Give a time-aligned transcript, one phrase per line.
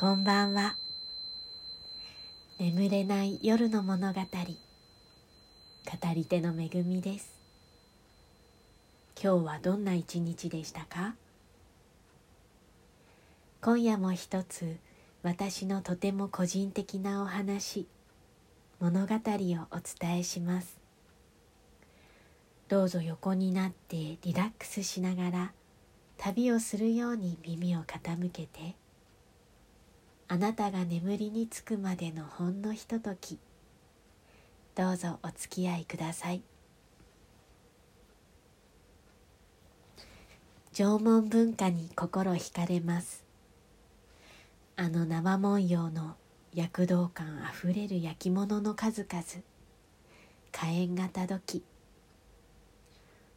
[0.00, 0.76] こんばんは。
[2.58, 4.20] 眠れない夜の物語。
[4.22, 4.26] 語
[6.14, 7.28] り手のめぐみです。
[9.22, 11.16] 今日はどんな一日でしたか？
[13.60, 14.78] 今夜も一つ
[15.22, 17.86] 私のとても個人的なお話
[18.78, 19.18] 物語を
[19.70, 20.78] お伝えします。
[22.68, 25.52] どうぞ横になってリラックスしながら
[26.16, 28.76] 旅をするように耳を傾けて
[30.32, 33.36] あなたが眠りにつくまでのほんのひととき。
[34.76, 36.40] どうぞお付き合いください。
[40.72, 43.24] 縄文文化に心惹かれます。
[44.76, 46.14] あの生文様の
[46.54, 49.24] 躍動感あふれる焼き物の数々。
[50.52, 51.64] 火炎型時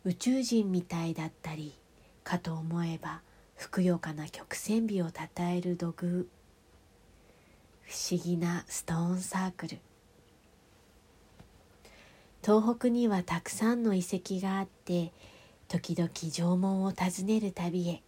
[0.05, 1.73] 宇宙人みたいだったり
[2.23, 3.21] かと思えば
[3.55, 6.29] ふくよかな曲線美をたたえる土偶。
[7.85, 9.79] 不思議なストーンサークル。
[12.43, 15.13] 東北にはたくさんの遺跡があって
[15.69, 18.01] 時々縄文を訪ねる旅へ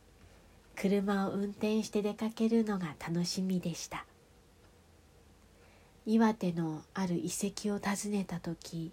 [0.76, 4.06] 車を運転して出かけるのが楽しみでした。
[6.06, 8.92] 岩手のある遺跡を訪ねた時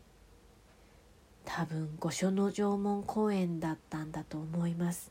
[1.45, 5.11] 多分御所の縄文公園だったんだと思います。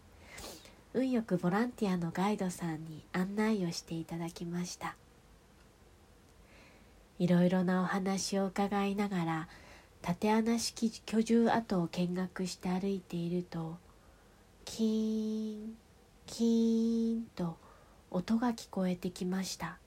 [0.94, 4.96] 運よくボランティアのガイドさんに案内をしていただきました。
[7.22, 9.48] いろいろなお話を伺いながら
[10.02, 13.78] 縦穴式居住跡を見学して歩いていると
[14.66, 15.76] キーン
[16.26, 17.58] キーンと
[18.10, 19.78] 音が聞こえてきました。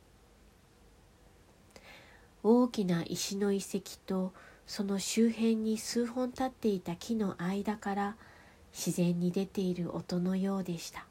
[2.44, 4.32] 大きな石の遺跡と
[4.64, 8.16] その周辺に数本立っていた木の間から
[8.72, 11.04] 自然に出ている音のようでした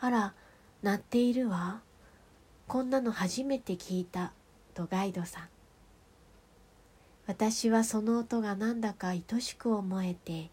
[0.00, 0.34] あら
[0.82, 1.83] 鳴っているわ。
[2.66, 4.32] こんなの初めて聞いた
[4.74, 5.48] とガイドさん。
[7.26, 10.50] 私はその音がなんだか愛しく思えて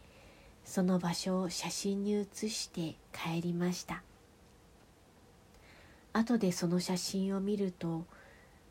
[0.64, 4.04] その場所を写真に写して帰りました。
[6.14, 8.06] 後でその写真を見ると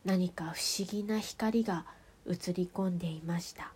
[0.04, 1.84] 何か不思議な光が
[2.26, 3.72] 映り込んでいました。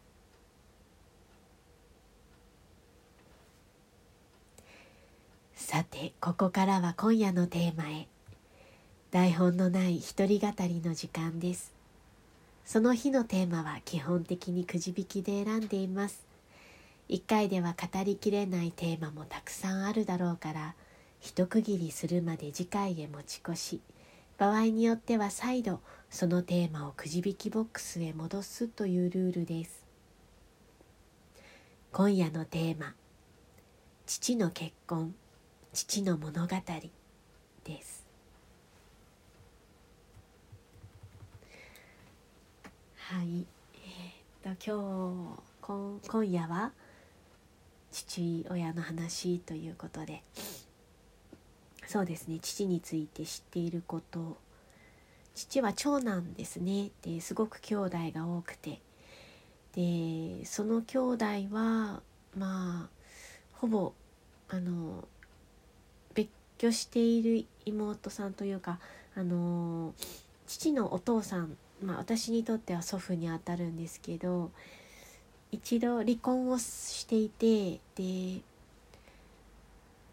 [5.55, 8.07] さてここからは今夜のテーマへ。
[9.15, 11.73] 台本のない一人語りの時間です。
[12.65, 16.27] その日のテーマは基本的にくじ引きで選んでいます。
[17.09, 20.75] 一回では語りきれないテーマもたくさんあるだろうから
[21.21, 23.81] 一区切りするまで次回へ持ち越し。
[24.37, 25.79] 場合によっては再度
[26.11, 29.85] そのテーマをくじ引きボックスへ戻すというルールです。
[31.93, 32.95] 今夜のテーマ
[34.07, 35.15] 父の結婚
[35.73, 36.57] 父の物語
[37.63, 38.04] です。
[43.07, 43.45] はい。
[43.75, 44.73] えー、っと
[45.61, 46.73] 今日今夜は
[47.93, 50.23] 父親の話ということで。
[51.87, 52.39] そうですね。
[52.41, 54.39] 父について知っていること。
[55.35, 56.93] 父は長男ですね。
[57.03, 58.81] ですごく兄弟が多くて。
[59.77, 62.01] でその兄弟は
[62.35, 62.89] まあ
[63.53, 63.93] ほぼ
[64.49, 65.07] あの
[66.15, 68.79] 別居している妹さんというか
[69.15, 69.93] あの
[70.47, 74.51] 父のお父さんまあ、私にとっては祖父にあたるんですけど
[75.51, 78.41] 一度離婚をしていてで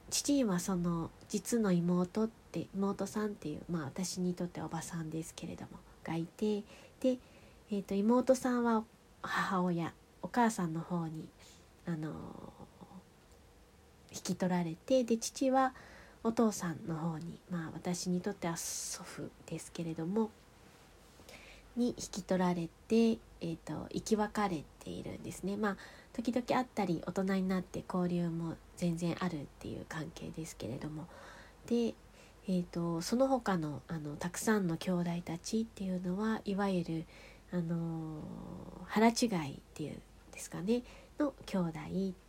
[0.10, 5.70] 父はその実の妹って妹さんっていう、まあ、私にとってはおばさんですけれども
[6.04, 6.62] がいて
[7.00, 7.18] で、
[7.72, 8.84] えー、と妹さんは
[9.22, 11.28] 母親お母さんの方に、
[11.88, 12.12] あのー、
[14.12, 15.74] 引き取られてで父は
[16.24, 20.30] お父さんの方に、まあ、私にとっては祖父ですけれども
[21.76, 25.58] に引き取られて、えーと、生き別れているんですね。
[25.58, 25.78] まあ
[26.14, 31.08] 時々会ったり大人になって交流も全然あるっていう関係ですけれども
[31.68, 31.94] で、
[32.48, 37.06] えーと、その他のあのたくさんの兄弟たちっていうのはいわゆる、
[37.54, 38.22] あの
[38.88, 40.02] 腹違いっていうん
[40.32, 40.84] ですかね
[41.20, 41.72] の兄弟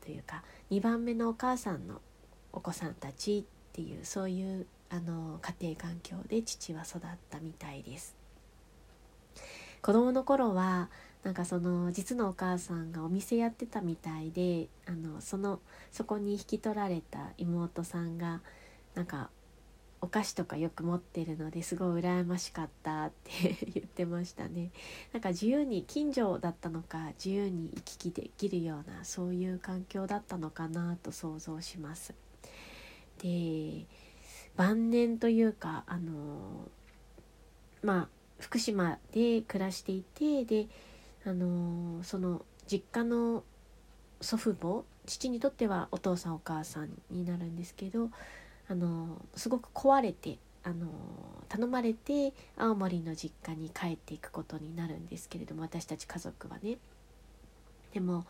[0.05, 2.00] というか2番目のお母さんの
[2.52, 7.00] お子さんたちっていうそういうあの家庭環境で父は育っ
[7.31, 8.21] たみたいです。
[9.82, 10.88] 子供の頃は
[11.25, 18.40] なんかその実のお母さんがお店やってたみたいであのそのそこに引き取られた妹さんが
[18.94, 19.31] なんか
[20.00, 24.73] お菓子とかよく持ってるのですごい羨ましかったって 言ってましたね。
[25.12, 32.14] なんか自由に近所だったのか自由に行き来できるようなそういう環境だったのかなと想像します。
[33.19, 33.87] で
[34.56, 36.69] 晩年というかあの
[37.81, 40.66] まあ福島で暮らしていてで
[41.24, 43.44] あのその実家の
[44.20, 48.10] 祖父母父にとってはお父さんお母さんになるんですけど
[48.68, 50.86] あのすごく壊れてあの
[51.48, 56.78] 頼まれて青森の実家に帰っていくことになるんですけれども私たち家族はね。
[57.92, 58.24] でも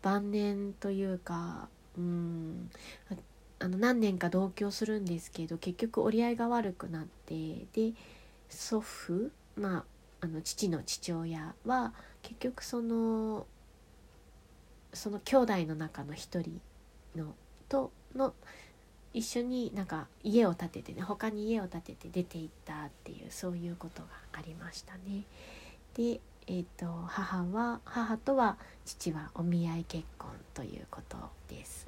[0.00, 2.70] 晩年というかうん
[3.58, 7.92] あの何年か同居するんですけど結局折り合いが悪くなってで
[8.48, 9.84] 祖父まあ
[10.22, 13.46] あの父の父親は結局その
[14.92, 16.60] その兄弟の中の一人
[17.16, 17.34] の
[17.68, 18.34] との
[19.14, 25.24] 一緒になんか家を建ててね他に家を建てて出て行ったっていうそういうことがありましたね。
[25.94, 28.56] で、えーと、母は母とは
[28.86, 31.16] 父はお見合い結婚ということ
[31.48, 31.86] です。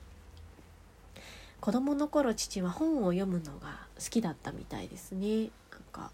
[1.60, 5.50] 子供の頃父は本を読むのが好きだったみたいですね。
[5.70, 6.10] なんか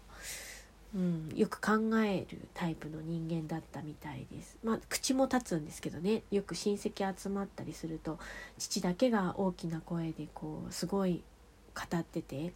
[0.93, 4.57] うん、よく考えるタイプの人間だったみたいです。
[4.63, 8.19] まあ口も立つんですけどねよく親戚集まったりすると
[8.57, 11.23] 父だけが大きな声でこうすごい
[11.73, 12.53] 語ってて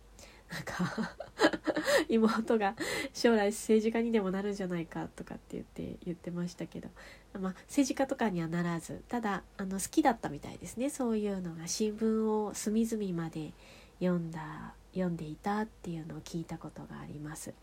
[0.52, 1.16] なんか
[2.10, 2.76] 妹が
[3.14, 6.90] 将来政治家にでもなるんじゃないかとかって言って言ってましたけど、
[7.40, 13.54] まあ、政治家とかにはならずただあの好きだったみたいですねそういうのが新聞を隅々まで
[14.00, 17.54] 読んだ読んでいたっていうのを聞いたことがあります。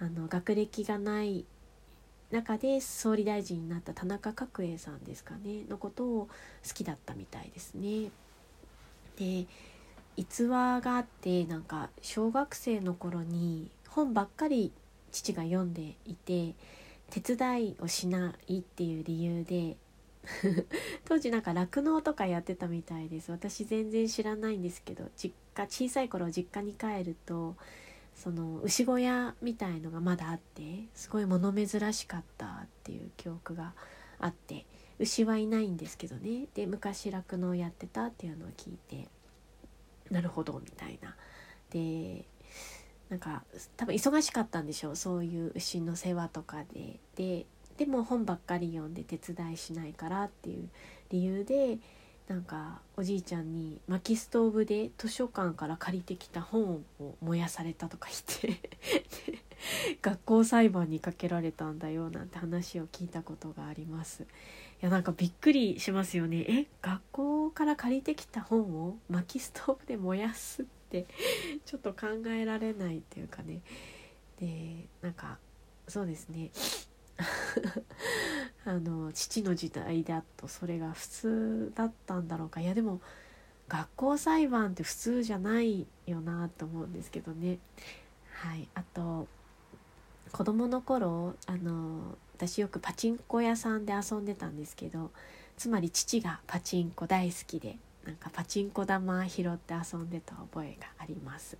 [0.00, 1.44] あの学歴がない
[2.30, 6.28] 中で総理大臣になった田中角栄さんですかねのことを
[6.66, 8.10] 好きだったみたいですね。
[9.16, 9.46] で
[10.16, 14.72] 逸話があってなんか小学生の頃に本ばっかり
[15.12, 16.54] 父が読んでいて
[17.10, 19.76] 手伝いをしないっていう理由で
[21.06, 27.56] 当時なんか酪農とかやってたみたいです私全然知らないんですけど実家小さい頃実家に帰ると
[28.18, 32.50] その牛小屋みたいのがまだあってすごい物珍しかったっ
[32.82, 33.74] ていう記憶が
[34.18, 34.66] あって
[34.98, 36.46] 牛はいないんですけどね。
[36.52, 39.08] で昔酪農やってたっていうのを聞いて
[40.10, 41.14] なるほどみたいな。
[41.70, 42.24] で
[43.08, 43.44] なんか
[43.76, 44.96] 多分忙しかったんでしょう。
[44.96, 46.98] そういう牛の世話とかで。
[47.14, 50.68] ででも本ばっかり読んで手伝いしないからっていう
[51.10, 51.78] 理由で
[52.28, 58.70] なんかおじいちゃんに薪ストーブで図書館から借りてきた本を燃やされたとか言って
[60.02, 64.22] 学校裁判にかけられたんだよなんて話を聞いたことがあります。
[64.22, 64.26] い
[64.82, 66.44] やなんかびっくりしますよね。
[66.48, 71.06] え学校から借りてきた本を薪ストーブで燃やすって
[71.64, 73.62] ちょっと考えられないっていうかね。
[74.38, 75.38] でなんか
[75.88, 76.50] そうですね。
[78.64, 83.00] あの父の時代だとそれが普通だったんだろうかいやでも
[83.68, 87.58] 学校裁判って普通じゃないよなと思うんですけどね。
[88.32, 89.26] はい、あと
[90.32, 95.10] 子供の頃あの私よくパチンコ屋さんで遊んでたんですけど
[95.56, 97.76] つまり父がパチンコ大好きで
[98.06, 101.58] なんかパチンコ玉拾って遊んでた覚えがあります。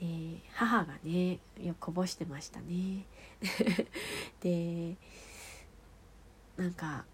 [0.00, 0.06] で
[0.52, 3.06] 母がねよくこぼしてましたね。
[4.42, 4.96] で
[6.56, 7.04] なんか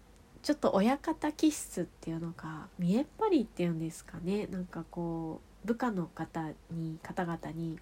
[0.43, 7.77] ちょっと親方気質っていうのか見えっ張りっていうんですかねなんかこう部下の方に方々に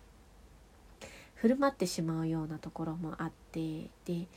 [1.36, 4.28] 振る舞ってしまうようなところもあってで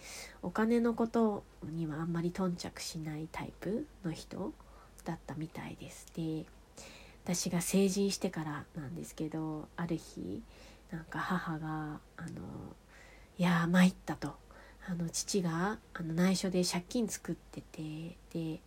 [0.41, 4.53] お金のことにはあんまり頓着しないタイプの人
[5.05, 6.07] だったみたいです。
[6.15, 6.45] で
[7.25, 10.43] 私が成人してからなんですけどある日
[10.93, 12.31] なんか母が「あの
[13.39, 14.35] いや参った」と
[14.89, 18.61] あの父があの内緒で借金作っててで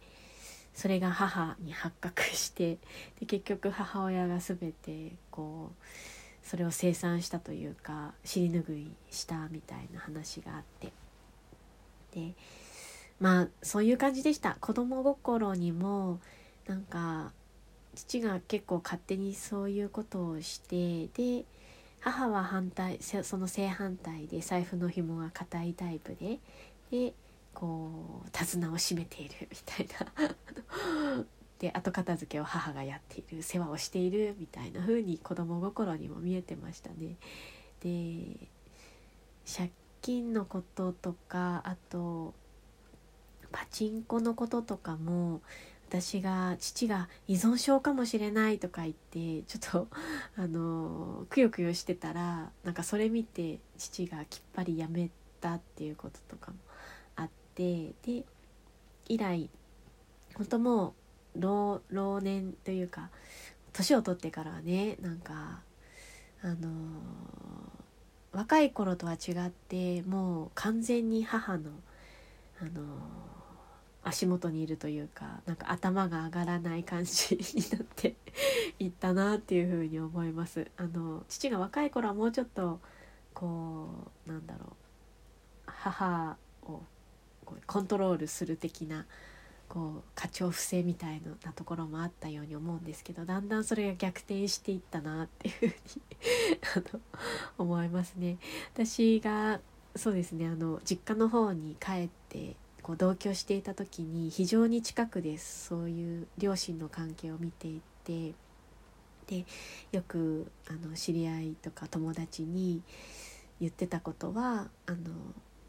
[0.74, 2.78] それが母に発覚して
[3.20, 5.86] で結局母親が全てこう
[6.48, 10.92] それを清算したというか尻拭いしたみたいな話があって。
[12.14, 12.34] で
[13.20, 14.58] まあそういう感じでした。
[14.60, 16.20] 子供心にも
[16.68, 17.32] なんか
[17.96, 21.46] 父が結構勝手にそういうことをしてで
[22.00, 26.40] 母は反対その正反対で財布の紐が硬いタイプで
[26.92, 27.14] で
[27.54, 29.88] こう手綱を締めているみたい
[30.28, 30.36] な
[31.58, 37.16] で後片付けを母がやっている世話をしているみたいな風に子供心にも見えてましたね。
[37.82, 38.50] で
[39.46, 39.72] 借
[40.02, 42.34] 金のこととかあと
[43.52, 45.42] パチンコのこととかも
[46.02, 49.88] 私が父が依存症かもしれないとか言ってちょっと
[50.38, 55.10] あのくよくよしてたらなんかそれ見て父がきっぱりやめ
[55.40, 56.58] たっていうこととかも
[57.16, 58.26] あってで
[59.08, 59.50] 以来
[60.36, 60.94] 本当も
[61.36, 63.10] う老老年というか
[63.72, 65.62] 年を取ってからはねなんか
[66.44, 66.70] あの
[68.34, 71.70] 若い頃とは違ってもう完全に母の、
[72.62, 72.82] あの
[74.08, 78.16] 足元にいるというかなんか頭が上がらない感じになって
[78.78, 80.70] いったなっていうふうに思います。
[80.78, 82.80] あの父が若い頃はもうちょっと
[83.34, 84.70] こうなんだろう
[85.66, 86.84] 母を
[87.46, 89.08] こうコントロールする的な
[89.68, 95.74] こう課長不正みたいなところもあったように思うんですけどだんだんそれが逆転していったなっていうふうに
[96.94, 97.02] あの
[97.58, 98.38] 思いますね。
[98.74, 99.60] 私が
[99.96, 105.70] そうですねあの実家の方に帰ってこう同居していた時に非常に近くです。
[105.70, 108.34] そういう両親の関係を見ていて。
[109.26, 109.44] で
[109.92, 112.84] よくあの知り合いとか友達に
[113.60, 114.98] 言ってたことはあの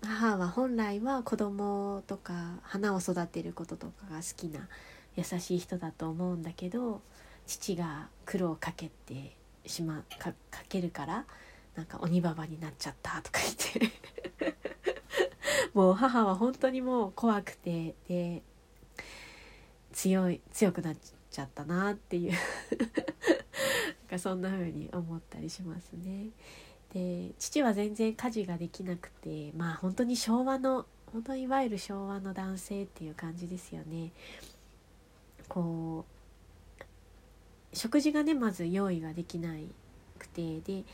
[0.02, 4.68] 母は本来は子供とか花を育てることとかが好きな
[5.16, 7.00] 優しい人だと思うんだけど
[7.46, 11.24] 父が苦労をかけてしまかかけるから
[11.76, 14.56] なんか鬼ババになっちゃったとか言って。
[15.74, 18.42] もう母は本当にもう怖くてで
[19.92, 20.96] 強い強くなっ
[21.30, 22.38] ちゃったなっていう なん
[24.08, 26.28] かそんな風に思ったりしますね。
[26.92, 34.12] で父は全然家事ができなくてまあ本当に昭和の本当にいわゆる昭和の男性っていう感じですよね。
[35.48, 39.54] こう食事がねまず用意ができな
[40.18, 40.84] くてで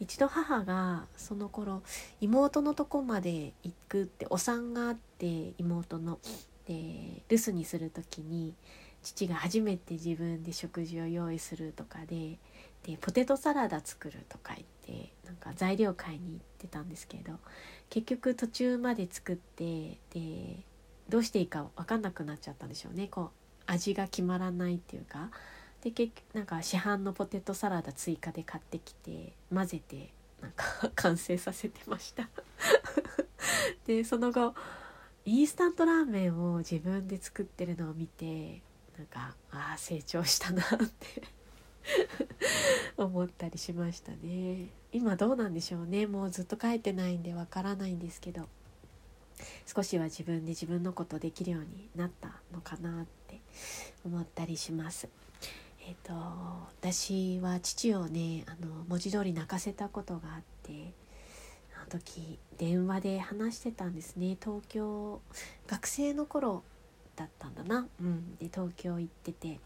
[0.00, 1.82] 一度母がその頃
[2.20, 6.18] 妹のとこまで行くってお産があって妹の
[6.66, 8.54] で留守にする時に
[9.02, 12.38] 父が初めて自分で食事を用意するとかで
[12.82, 14.66] でポテトサラダ作るとか言っ
[14.98, 17.32] てなんか材料買いに行ってたんですけど
[17.88, 20.58] 結局途中まで作ってで
[21.08, 23.08] どうしていいか分かんなくなっちゃったんでしょうね。
[23.08, 23.28] こう
[23.66, 25.30] 味が決まらないっていうか。
[25.84, 32.28] で結局なんか市販のポテトサラダ追加で買ってきて混ぜてなんか 完成させてました。
[33.86, 34.54] でその後
[35.26, 38.62] インスタントラーメンを自分で作ってるのを見て
[38.96, 40.66] なんかああ成長したなっ
[40.98, 41.22] て
[42.96, 44.70] 思ったりしましたね。
[44.90, 46.06] 今どうなんでしょうね。
[46.06, 48.48] もうずっと書いてないんでわからないんですけど
[49.66, 53.40] 少しは自分で自分のことできるようになったのかなって
[54.02, 55.08] 思ったりします。
[55.86, 56.14] えっ、ー、と
[56.80, 60.92] 私は父をねあの文字通り泣かせたことがあって
[61.76, 64.36] あの時電話で話してたんですね。
[64.42, 65.20] 東京
[65.66, 66.62] 学生の頃
[67.16, 67.86] だったんだな。
[68.00, 68.36] うん。
[68.36, 69.60] で東京行ってて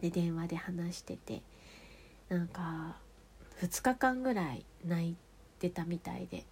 [0.00, 1.42] で電話で話してて
[2.28, 2.96] なんか
[3.60, 5.16] 2日間ぐらい泣い
[5.58, 6.44] てたみたいで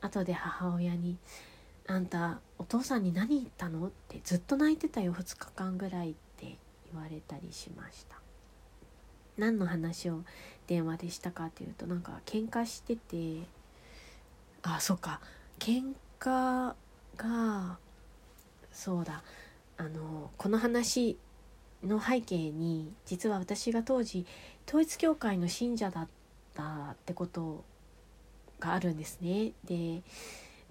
[0.00, 1.16] 後で母親に
[1.88, 6.25] 「あんたお父さんに何言ったの?」ってずっと泣いてたよ2日間ぐらいって。
[6.96, 8.16] われたりしました。
[9.36, 10.22] 何の話を
[10.66, 13.46] 電話でしたかっていうとなんか喧嘩してて。
[14.62, 15.20] あそうか。
[15.58, 16.74] 喧嘩
[17.16, 17.78] が
[18.72, 19.22] そうだ。
[19.78, 21.18] あのこの話
[21.84, 24.26] の背景に実は私が当時
[24.66, 26.08] 統一教会の信者だっ
[26.54, 26.62] た
[26.92, 27.64] ってこと
[28.58, 29.52] があるんですね。
[29.64, 30.02] で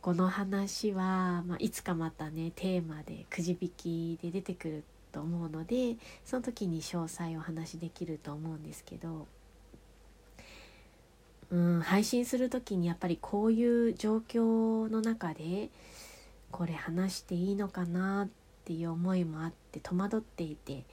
[0.01, 4.83] この話は、まあ、いつかまたねテーマでくじ引きで出てくる
[5.15, 5.95] と思うので
[6.25, 9.27] その時に詳細お話しできると思うんですけど、
[11.51, 15.69] うん、配信する時にやっぱりこういう状況の中で
[16.51, 18.27] これ話していいのかなっ
[18.65, 20.83] ていう思いもあって戸惑っていて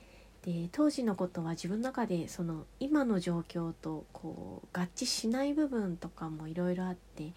[0.46, 7.32] で当時のことは自分の中でその今の状況とこう合致しない部分とかもいろいろあって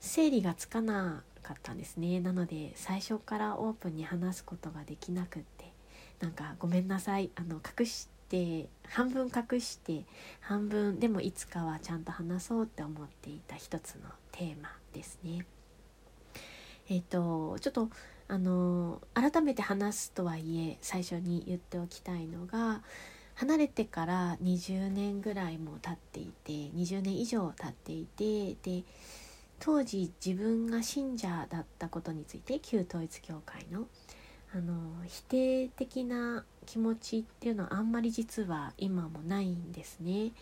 [0.00, 2.20] 整理がつかなかったんですね。
[2.20, 5.57] なので最初からオープンに話すことができなくって
[6.20, 10.04] なんかごめんなさいあの隠して半分隠して
[10.40, 15.46] 半分でもいつかはちゃんと話そうって思っていた一つのテーマですね。
[16.90, 17.90] えっ、ー、とちょっと
[18.28, 22.82] あの改めて話すとはいえ最初に言っておきたいのが
[23.34, 28.84] 離れてから20年ぐらいも経っていて20年以上経っていてで
[29.60, 33.86] 当時自分が信者だったことについて旧統一教会の
[34.58, 34.74] あの
[35.06, 40.32] 否定的な気持ちっていうのはあんまり実は今もないんですね。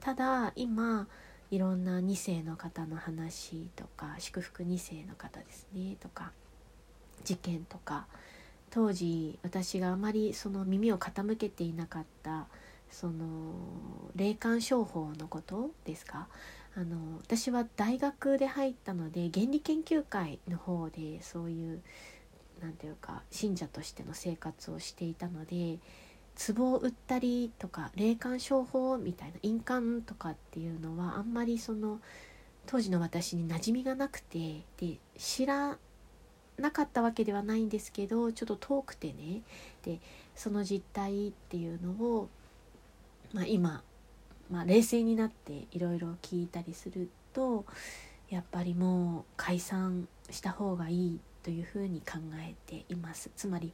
[0.00, 1.08] ただ今
[1.50, 6.32] いろんな2世の方の話とか祝福2世の方ですねとか
[7.24, 8.06] 事件とか
[8.70, 12.46] 当時私があまりその耳を傾けていなかった
[12.90, 13.54] その
[14.14, 16.28] 霊感商法のことですか？
[16.76, 21.82] あの私は大学で入ったので原理研究会の方でそういう
[22.60, 25.78] 何て言うか信者としての生活をしていたので
[26.54, 32.00] 壺を売ったりとか霊感商法みたいな印鑑とかっていうのはあんまりその
[32.66, 35.76] 当時の私に馴染みがなくてで知ら
[36.58, 39.42] なかったわけではないんですけどちょっと遠くてね
[39.82, 40.00] で
[40.34, 42.28] その実態っていうのを、
[43.32, 43.82] まあ、今、
[44.50, 47.64] まあ、冷静になっていろいろ聞いたりすると
[48.30, 53.72] やっぱりもう解散した方がいいというふうに考えていますつまり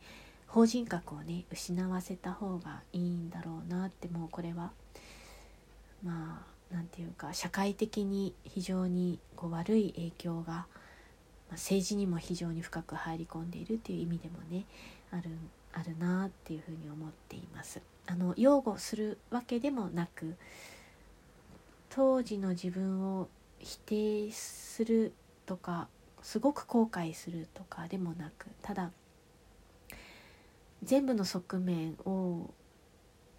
[0.48, 4.72] 法人格をね失わせた方がいいんだろうなってもうこれは
[6.04, 10.66] まあ何て言うか社会的に非常にこう悪い影響が
[11.48, 14.64] ま政治にも非常に深く入り込んでいるっていう意味でもね
[15.12, 15.30] ある
[15.72, 17.80] あるなっていうふうに思っています。
[18.06, 20.34] あの擁護するわけでもなく
[21.90, 23.28] 当時の自分を
[23.60, 25.12] 否定する
[25.46, 25.88] とか
[26.22, 28.90] すごく後悔するとかでもなくただ
[30.82, 32.50] 全部の側面を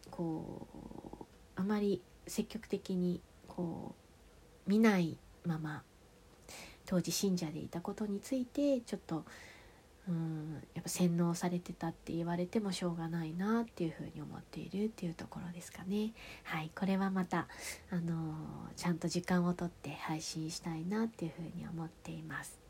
[0.09, 0.67] こ
[1.21, 3.95] うあまり積極的にこ
[4.67, 5.83] う見ないまま
[6.85, 9.25] 当時信者でいたことについてちょっと
[10.07, 16.13] うんやっぱ洗脳されてたって言われてもしょうがないなっていうふうに思っているっていうところですかね。
[16.43, 17.47] はい、これはまた
[17.91, 22.60] あのー、ちゃんと時間をとって配信したいなっていうふうに思っています。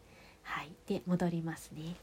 [0.52, 1.96] はい、で戻りますね。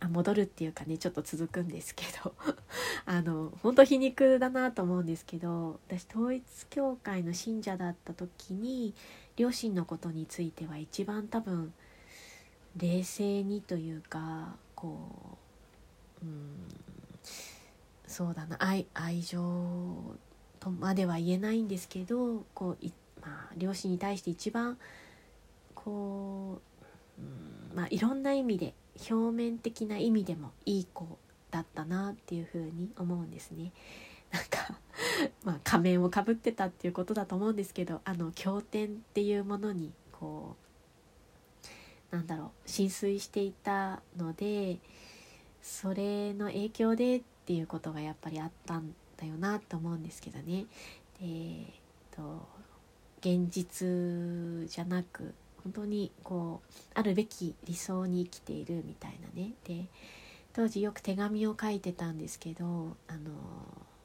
[0.00, 2.34] あ戻るっていうかねちょっと続くんですけど
[3.06, 8.94] あの本当皮肉だなと思うんですけど私統一教会の信者だった時に
[9.36, 11.72] 両親のことについては一番多分
[12.76, 15.38] 冷静にというかこ
[16.22, 16.56] ううん
[18.08, 20.16] そうだな愛愛情
[20.58, 22.86] とまでは言えないんですけどこう
[23.20, 24.76] まあ、両親に対して一番
[25.74, 26.71] こう、
[27.70, 28.74] うんまあ、いろんな意味で
[29.10, 31.18] 表面的な意味でもいい子
[31.50, 33.72] だったなっていうふうに思うんですね。
[34.32, 34.78] なんか
[35.44, 40.56] まあ仮面をかぶってたっていうことだと思うんですけどあの経典っていうものにこ
[42.12, 44.78] うなんだろう浸水していたので
[45.60, 50.64] それの影響でっていうことがやっぱりあったんだよなと思うんですけどね。
[51.20, 51.66] でえっ
[52.10, 52.48] と
[53.20, 59.86] 現実じゃなく本当にこうあるべき理想に生きているみたいなねで
[60.52, 63.30] 当時よく手紙を書いてたんですけどあの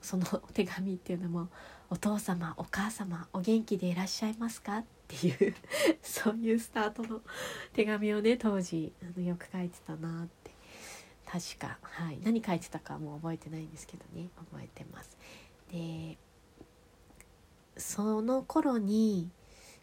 [0.01, 1.49] その手紙っていうのも
[1.89, 5.55] 「お父様お母様お元気でいらっしゃいますか?」っていう
[6.01, 7.21] そういうスタートの
[7.73, 10.51] 手紙をね当時あのよく書いてたなって
[11.25, 15.17] 確か、はい、何書いてたかもう覚えてないんですけどね覚えてます。
[15.71, 16.17] で
[17.75, 19.29] その頃に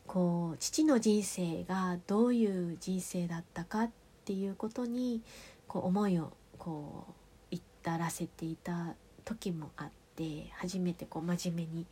[0.06, 3.90] こう父の人生がどういう人生だったかっ
[4.24, 5.22] ていうことに
[5.66, 7.12] こう思いをこう
[7.50, 11.86] 至らせていた時もあって初めてこう真面目に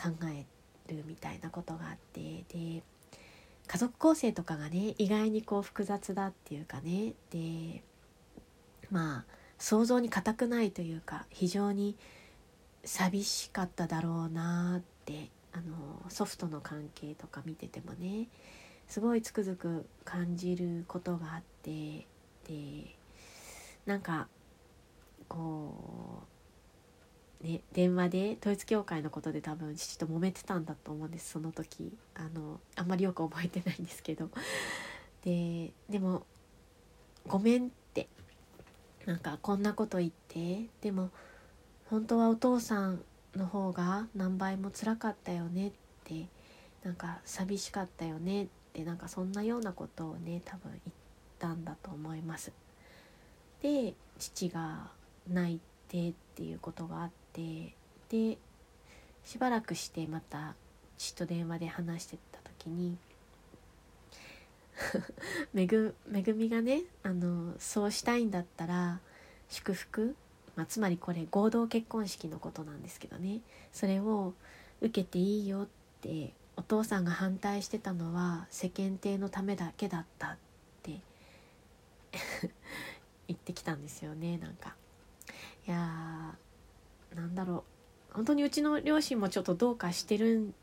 [0.00, 0.44] 考え
[0.92, 2.82] るみたいなことがあってで
[3.66, 7.82] 家族構成とかがね意外にこう複雑だっていうかねで
[8.90, 9.24] まあ
[9.58, 11.96] 想像に難くないというか非常に
[12.84, 18.28] 寂しかっただろうなってあのソフトの関係とか見ててもね
[18.88, 22.06] すごいつくづく感じることがあって
[22.48, 22.96] で
[23.86, 24.28] なんか
[25.28, 26.24] こ
[27.42, 31.92] うね電話で統一教会のことで多分父と揉めてたんだと思うんですその時。
[32.14, 34.28] あのあんまりよく覚えてないんですけど。
[35.24, 36.26] ででも
[37.26, 38.08] 「ごめん」って。
[39.06, 40.66] なんかこんなこと言って。
[40.80, 41.10] でも
[41.88, 43.02] 本当はお父さん
[43.36, 45.72] の方が何倍も辛かったよねっ
[46.04, 46.26] て
[46.82, 50.80] なんか寂しかったよねってなんかそんなようなことをね多分言っ
[51.38, 52.52] たんだと思います。
[53.62, 54.90] で父が
[55.28, 57.74] 泣いてっていうことがあって
[58.08, 58.38] で
[59.24, 60.54] しばらくしてまた
[60.96, 62.96] 父と電話で話してた時に
[65.52, 69.00] めぐめぐみがねあのそうしたいんだったら
[69.48, 70.16] 祝福
[70.60, 73.40] まあ、つまりこれ合同結婚式のことなんですけどね。
[73.72, 74.34] それを
[74.82, 75.66] 受けていいよっ
[76.02, 80.36] てお父さんが反対してたのは世間体のためだけだったっ
[80.82, 81.00] て
[83.26, 84.76] 言ってきたんですよねなんか。
[85.66, 87.64] いやーなんだろ
[88.12, 88.14] う。
[88.16, 90.54] 本当にうちの両親もちょっとどうかしてるん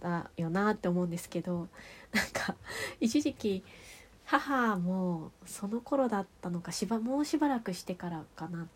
[0.00, 1.68] だよなって思うんですけど
[2.12, 2.56] なんか
[2.98, 3.62] 一時期
[4.24, 8.66] 母もその頃だったのかしばもうしばらくしてからかな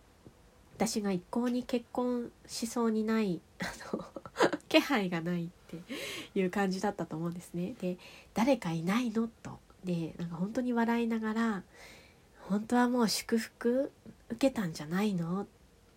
[0.76, 4.04] 私が一向に結婚しそうにない あの
[4.68, 7.74] 気配がないっていう感じだったと思うんですね。
[7.80, 7.96] で
[8.34, 11.62] 誰かいないのとでなんか本当に笑いながら
[12.48, 13.90] 「本当はもう祝福
[14.28, 15.46] 受けたんじゃないの?」っ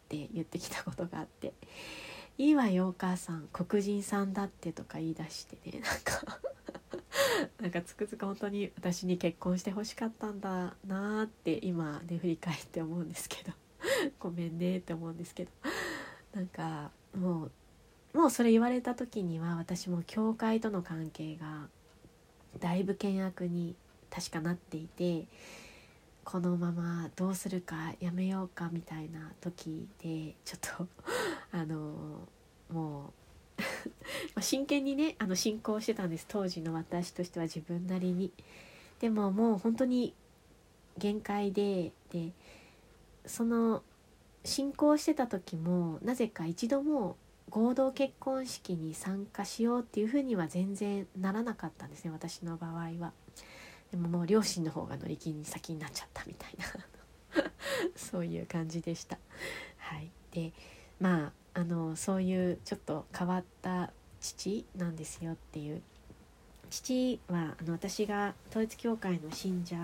[0.07, 1.53] て言ってきたことがあって
[2.39, 6.39] 「いいわよお母さん黒人さんだって」とか言い出してねなんか
[7.59, 13.51] なんかつくづく本当に私に結婚してほしかったんだなーって今ね振り返って思うんですけど
[14.19, 15.51] ごめんねって思うんですけど
[16.33, 17.51] なんかもう
[18.13, 21.67] もうそれ言われた時には私も教会との関係が
[22.59, 23.75] だいぶ険悪に
[24.09, 25.25] 確かなっていて
[26.23, 30.87] このままどうするかやめようかみたいな時でちょっと
[31.51, 32.27] あの
[32.71, 33.13] も
[34.35, 38.31] う 真剣にねあの進行してたんです当時の私としては自分なりに。
[38.99, 40.13] でももう本当に
[40.97, 42.31] 限界でで
[43.25, 43.81] その
[44.43, 47.17] 進行してた時もなぜか一度も
[47.49, 53.13] 合同結婚式に参加しようっていうふうには全然ならなかったんですね私の場合は。
[53.91, 56.55] でももう両親の方が乗り気に先になっちゃったみたい
[57.35, 57.51] な
[57.97, 59.17] そういう感じでした。
[59.77, 60.53] はい、で
[60.99, 65.81] まああのそういうちょっと変わった父なんですよっていう
[66.69, 69.75] 父はあの私が統一教会の信者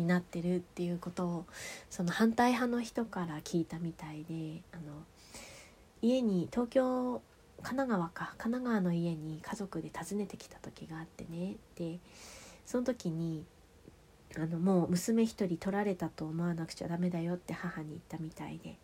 [0.00, 1.46] になってるっていうことを
[1.88, 5.04] その反対派の人から聞いたみたいであの
[6.02, 7.22] 家に東京
[7.62, 11.56] 神奈川か神奈川の家に家族で訪ねてきた時があってね。
[11.76, 11.98] で
[12.64, 13.44] その時に
[14.36, 18.76] あのもう娘一人取られたと思わなくちゃダメだよって母に言ったみたいで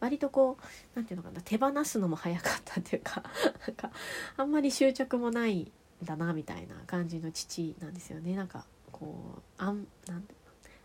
[0.00, 3.22] 割とこう何て言うのかな手放すのも早かったっていうか
[3.66, 3.90] なんか
[4.36, 8.36] あんまり執着もないんだなみたいな感じの父なんですよね。
[8.36, 10.24] なんかこうアンなん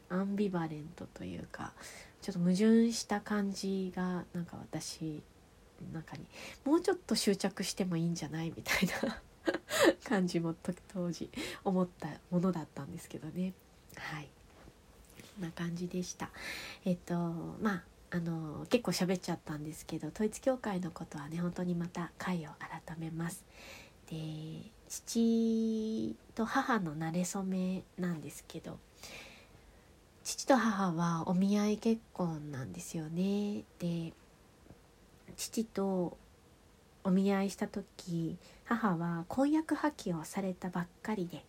[0.09, 1.73] アンビバレントというか
[2.21, 5.21] ちょっと矛盾した感じがなんか私
[5.93, 6.25] の中に
[6.65, 9.21] もうちょっと執着してもいいんじゃないみたいな
[10.03, 10.55] 感じも
[10.93, 11.29] 当時
[11.63, 13.53] 思ったものだったんですけどね。
[13.95, 14.29] はい。
[15.35, 16.29] こんな感じでした。
[16.85, 17.15] えっと
[17.61, 23.43] まああの結構喋っちゃったんですけど統一教会のことはね本当にまた回を改めます。
[24.09, 24.15] で
[24.87, 28.79] 父と母の馴れ初めなんですけど
[30.27, 34.11] 父と母はお見合い結婚なんですよねで
[35.37, 36.17] 父と
[37.05, 38.35] お見合いした時
[38.65, 41.45] 母は婚約破棄をされたばっかりで、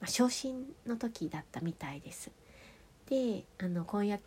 [0.00, 2.30] まあ、昇進の時だったみたいです。
[3.10, 4.22] であの婚約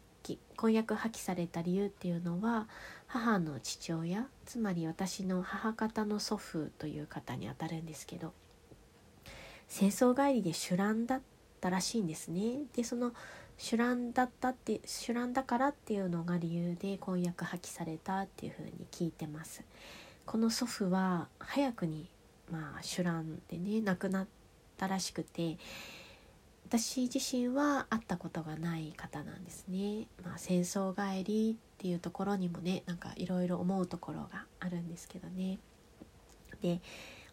[0.56, 2.68] 婚約破棄された理由っていうのは
[3.08, 8.34] 母の父親つまり私の母方の祖父という方にあたるんですけど
[9.68, 11.22] 戦争帰りで酒乱だっ
[11.60, 12.66] たらしいんですね。
[12.76, 13.12] でその
[13.58, 19.64] 酒乱だったって酒乱だからっていうのが理由で婚約破棄されたっていうふうに聞いてます。
[20.26, 22.10] この祖父は早くに
[22.52, 24.28] まあ酒乱でね亡くなっ
[24.78, 25.58] たらしくて
[26.68, 35.60] 私自身は会ったことがない方なんですね、まあ、戦争帰りっていうところにもねなんかいろいろ思うところがあるんですけどね。
[36.62, 36.82] で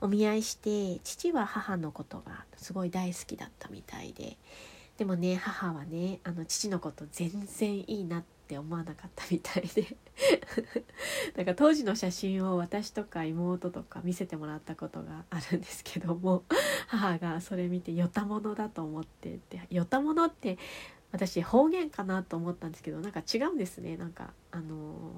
[0.00, 4.37] お見合いして父は母のことがすごい大好きだったみたいで
[4.96, 9.96] でもね母はねあの父のこと全然いいなって思わなかったみたいで。
[11.37, 16.44] なんか当時の写真を私とか妹とか見せてもらったことがあるんですけども
[16.87, 20.59] 母がそれ見てよたものだと思ってってよたものって
[21.12, 23.96] 私方言かなと思ったんですけどなんか違うんですね。
[23.96, 25.12] なんかあの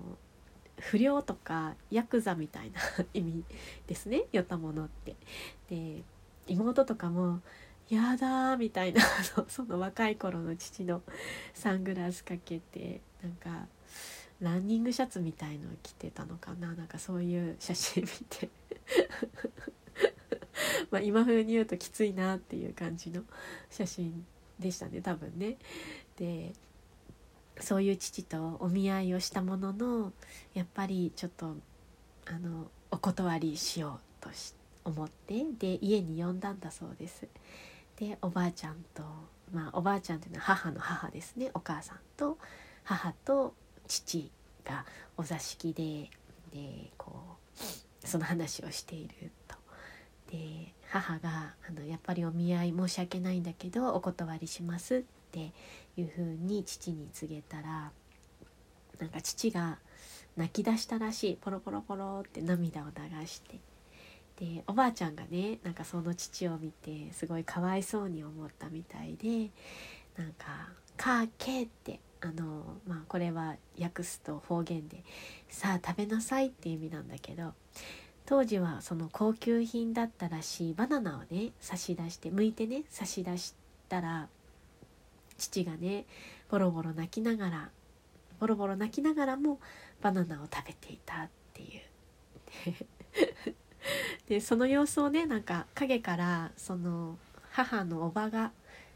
[0.79, 2.81] 不良とかヤクザみたいな
[3.15, 3.45] 意味
[3.87, 4.25] ですね。
[4.33, 5.17] よたものって。
[5.71, 6.03] で
[6.47, 7.41] 妹とかも
[7.91, 9.03] やだみたいな
[9.49, 11.03] その若い頃の父の
[11.53, 13.67] サングラスかけてなんか
[14.41, 18.49] ランニングシャツみたいの着てたのかななんかそういう写真見て
[20.91, 23.23] まあ今風に言うときついなっていう感じの
[23.71, 24.27] 写真
[24.59, 25.57] でしたね多分ね。
[26.17, 26.53] で
[27.61, 30.13] そういう父とお見合いをしたものの
[30.55, 31.57] やっぱりちょっと
[32.27, 34.31] あのお断りしようと
[34.85, 37.27] 思ってで家に呼んだんだそうです。
[38.05, 39.03] でおばあちゃんと
[39.51, 41.51] まあおばあちゃんっていうのは母の母ですね。
[41.55, 42.37] お母さんと
[42.83, 43.55] 母と
[43.89, 44.31] 父
[44.63, 44.85] が
[45.17, 46.11] お座敷で
[46.53, 47.13] でこ
[48.05, 49.57] うその話をしていると。
[50.31, 55.53] で母があの「やっぱりお見合い申し訳ないんだけどお断りします」って
[55.97, 57.91] いうふうに父に告げたら
[58.99, 59.79] なんか父が
[60.37, 61.37] 泣き出したらしい。
[61.37, 63.59] ポロポロポロって涙を流して。
[64.39, 69.51] でおばあちゃんがねなんかその父を見てすごいかわいそうに思ったみたいで
[70.17, 75.05] なんか「かけ」ってあのまあこれは訳すと方言で
[75.49, 77.55] 「さあ食べなさい」っていう意味なんだけど
[78.27, 83.55] 当時はその高級品だったらしいバナナをね差し出して剥いてね差し出し
[83.89, 84.29] たら
[85.37, 86.07] 父がね
[86.49, 87.71] ボロボロ泣きながら
[88.41, 89.61] ボロボロ泣きながらも
[90.01, 92.87] バナナを食べていたっていう。
[94.29, 97.19] でその様子をねなんか陰からその
[97.51, 98.53] 母のおばが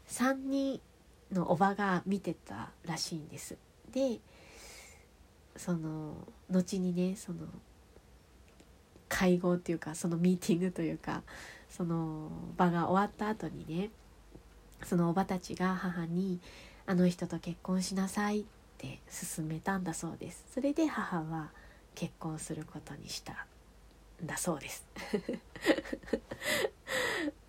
[0.07, 0.81] 3人
[1.31, 3.57] のおばが見てたらしいんです。
[3.91, 4.19] で
[5.55, 7.47] その後にねその
[9.07, 11.23] 会合っていうかそのミーティングというか
[11.69, 13.89] その場が終わった後にね
[14.83, 16.39] そのおばたちが母に
[16.85, 18.45] 「あの人と結婚しなさい」っ
[18.77, 19.01] て
[19.35, 20.45] 勧めたんだそうです。
[20.53, 21.51] それで母は
[21.95, 23.45] 結婚することにした
[24.23, 24.85] だそうです。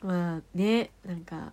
[0.02, 1.52] まあねなんか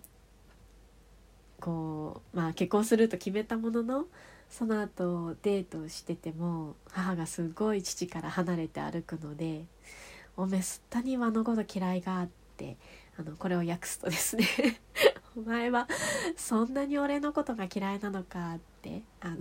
[1.60, 4.06] こうまあ結婚すると決めたものの
[4.48, 9.64] その後デートをしてても母がすごい父から離れて歩くので
[10.36, 12.76] 「おめすったにはのこと嫌いが」って
[13.18, 14.46] あのこれを訳すとですね
[15.36, 15.86] お前は
[16.36, 19.36] そんなに俺のことが嫌いなのかってあの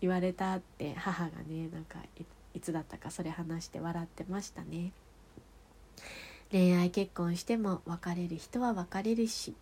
[0.00, 1.98] 言われたって母がねなんか
[2.56, 4.92] いつだったかそれ話して笑ってましたね。
[6.50, 9.54] 恋愛結婚しても別れる人は別れるし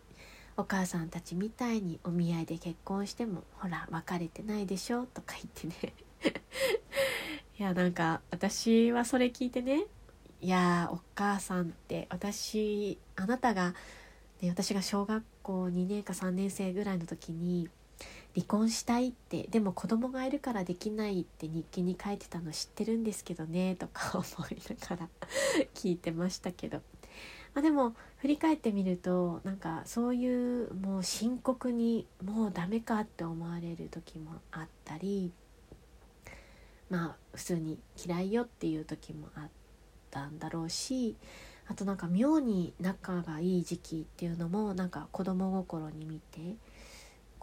[0.56, 5.94] お母さんたちみたいにお見合いで結婚してもほら別れてないでしょとか言ってね
[7.58, 9.86] いやなんか私はそれ聞いてね
[10.42, 13.74] いやお母さんって私あなたが、
[14.42, 17.70] ね、私が小学校2年か3年生ぐらいの時に
[18.34, 25.08] 離婚したいってでも子供がいるからできないって日記に書いてたの知ってるんですけどねとか思いながら
[25.74, 26.82] 聞いてましたけど。
[27.54, 35.32] まあ、でも振り返ってみるとなんかそういうもう深刻にもうダメかって思われる時もあったり
[36.90, 39.48] まあ普通に嫌いよっていう時もあっ
[40.10, 41.16] たんだろうし
[41.68, 46.56] あとなんか妙に仲がいい時期っていうのもなんか子供心に見て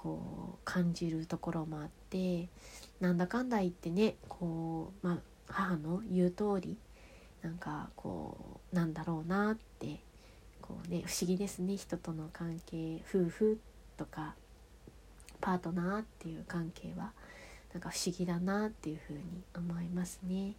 [0.01, 2.49] こう感じるところもあって
[2.99, 6.77] なんだかんだ言ってねこう、まあ、母の言う通り
[7.43, 9.99] なんかこうなんだろうなって
[10.59, 13.59] こうね不思議ですね人との関係夫婦
[13.95, 14.33] とか
[15.39, 17.11] パートナーっていう関係は
[17.73, 19.21] なんか不思議だなっていうふうに
[19.55, 20.55] 思いますね。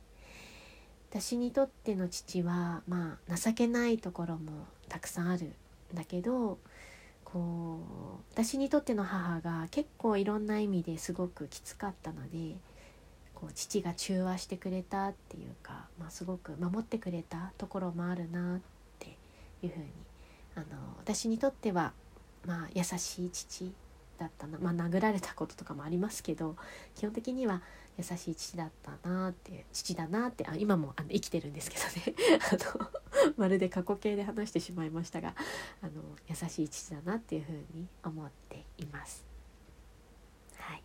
[1.11, 5.53] 私にとっての父はまあ情けないところもたくさんあるん
[5.95, 6.59] だけど
[7.33, 7.81] こ
[8.21, 12.57] う私にとっての母が結構いろんな意味ですごくきつかったので
[13.35, 18.61] こう父が中和してくれたっていうか、まあ、すごく守ってくれたところもあるなっ
[18.99, 19.17] て
[19.63, 19.87] いうふうに
[20.57, 20.67] あの
[20.99, 21.93] 私にとっては、
[22.45, 23.73] まあ、優しい父
[24.19, 26.57] だったな、まあ、殴られたこととかもありますけど
[26.95, 27.63] 基本的には
[27.99, 32.39] 優しい父だったなって父だなってあ今もあの生きてるんですけどね。
[32.51, 32.89] あの
[33.37, 35.35] まるで過去形で話してしまいましたが
[35.83, 39.25] あの優しい父だなっていうふうに思っています。
[40.57, 40.83] はい、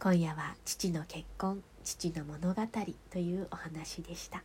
[0.00, 2.62] 今夜は父の結婚父の物語
[3.10, 4.42] というお話でした。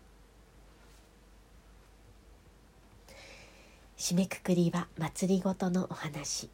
[3.97, 6.49] 締めくくりは祭りごとのお話。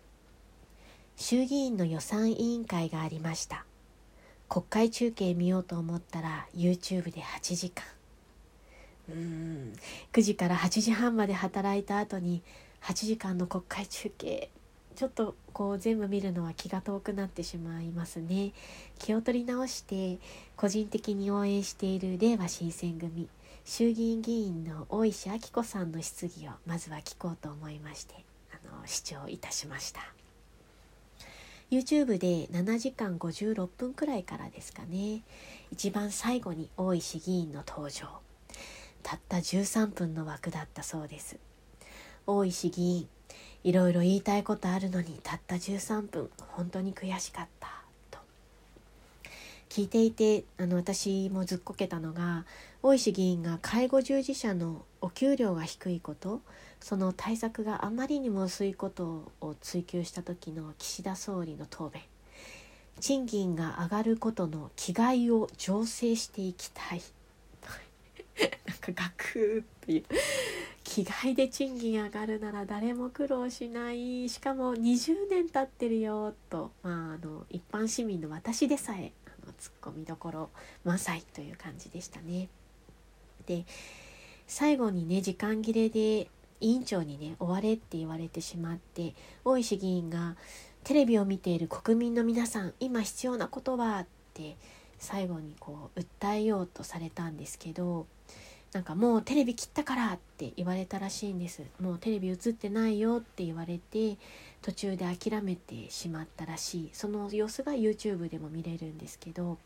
[1.15, 3.65] 衆議院の予算委員会がありました。
[4.50, 7.84] 国会中継見ようと思ったら YouTube で8時間。
[9.10, 9.74] うん。
[10.13, 12.41] 9時から8時半まで働いた後に
[12.82, 14.50] 8時間の国会中継。
[14.96, 18.54] ちょっとこう全部見るのは気が遠くなってしまいますね。
[18.98, 20.20] 気を取り直して
[20.56, 23.28] 個人的に応援している令和新選組
[23.65, 28.13] 衆議院議員の大石明子さんの質疑をまずは聞こうと思いまして
[28.52, 30.02] あの視聴いたしました。
[31.72, 35.24] YouTube で7時間56分くらいからですかね。
[35.72, 38.25] 一番最後に大石議員の登場。
[39.06, 41.38] たった13分の枠だったそうです。
[42.26, 43.08] 大石議員
[43.63, 47.68] いろいろ言いたいことあるのにたった13分本当に悔しかった
[48.10, 48.18] と。
[49.70, 52.46] 聞いていてあの私もずっこけたのが
[52.82, 56.41] 大石議員が介護従事者のお給料が低いこと
[56.80, 62.02] その対策があまりにも薄いことを追求した時の岸田総理の答弁。
[63.00, 67.04] 賃金が上がることの気概を醸成していきたい。
[68.39, 70.04] なんかガクっていう。
[70.86, 74.30] 気概で賃金上がるなら誰も苦労しない。
[74.30, 80.50] しかも20年経ってるよと、まあ、あの一般市民の私でさえあのツッコミどころ
[80.86, 82.48] 満載という感じでしたね。
[83.48, 83.65] で
[84.48, 86.30] 最後にね時間切れで
[86.62, 90.36] 委員長にね終われって言われてしまって大石議員が
[90.84, 94.56] テレビを見ている国民の皆さん今必要なことはって
[95.06, 98.08] 最後にこう訴えようとされたんですけど
[98.74, 101.63] なんかもうテレビ切ったからって言われたらしいんです。
[101.80, 104.18] もうテレビ映ってないよって言われて
[104.62, 106.89] 途中で諦めてしまったらしい。
[106.91, 109.58] その様子が YouTube でも見れるんですけど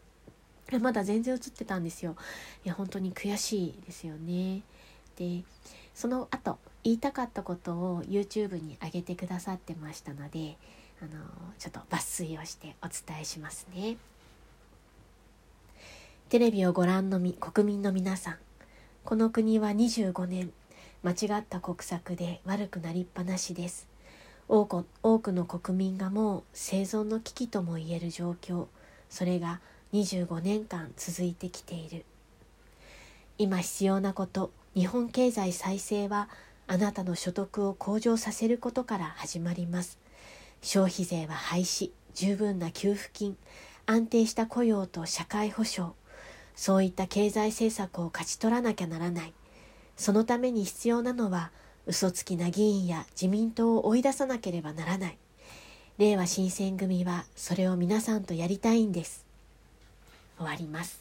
[0.80, 2.15] まだ全然映ってたんですよ。
[2.63, 4.62] いや本当に悔しいですよね。
[5.15, 5.43] で
[5.95, 10.56] その後言いたかったことを YouTube に上げてくださってましたので
[11.02, 11.12] あの
[11.58, 13.97] ちょっと抜粋をしてお伝えしますね。
[16.29, 18.35] テレビをご覧のみ国民の皆さん。
[19.03, 20.51] この国は25年
[21.01, 23.87] 間違った国策で悪くなりっぱなしです。
[24.47, 28.67] 多く多くの国民がもう生存の危機ともいえる状況。
[29.09, 29.59] それが
[29.91, 32.05] 25年間続いてきている。
[33.39, 36.29] 今必要なこと日本経済再生は
[36.67, 39.97] あなたの所得を向上させることから始まります。
[40.61, 43.35] 消費税は廃止十分な給付金
[43.87, 45.98] 安定した雇用と社会保障。
[46.60, 49.34] そういった経済政策を勝ち取らなきゃならない。
[49.95, 51.52] そのために必要なのは
[51.86, 55.17] 嘘つきな議員や自民党を追い出さなければならない。
[56.00, 59.26] 令和新選組はそれを皆さんとやりたいんです。
[60.36, 61.00] 終わります。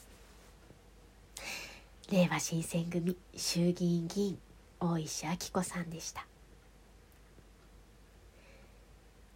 [2.13, 4.39] 令和新選組衆議院議員
[4.79, 6.25] 大石明子さんでした。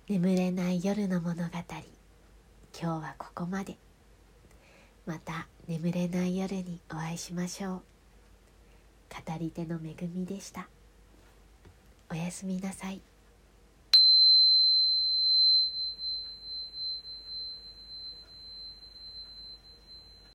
[0.09, 1.51] 眠れない夜の物語。
[1.51, 1.81] 今
[2.81, 3.77] 日はここまで。
[5.05, 5.49] また。
[5.69, 7.83] 眠れない夜にお会いしましょう。
[9.27, 10.69] 語り手の恵みでした。
[12.11, 13.01] おやすみなさい。